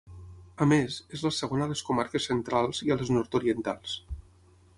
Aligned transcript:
A 0.65 0.67
més, 0.71 0.95
és 1.17 1.25
la 1.27 1.31
segona 1.39 1.67
a 1.67 1.71
les 1.73 1.83
comarques 1.91 2.27
centrals 2.31 2.81
i 2.89 2.95
a 2.95 2.99
les 3.03 3.13
nord-orientals. 3.19 3.99